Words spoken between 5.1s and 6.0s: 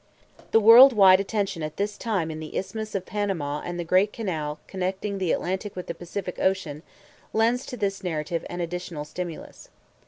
the Atlantic with the